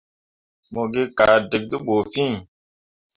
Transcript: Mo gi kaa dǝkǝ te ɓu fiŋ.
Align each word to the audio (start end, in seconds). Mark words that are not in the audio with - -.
Mo 0.71 0.81
gi 0.91 1.03
kaa 1.17 1.37
dǝkǝ 1.49 1.65
te 1.69 1.77
ɓu 1.85 1.95
fiŋ. 2.11 2.33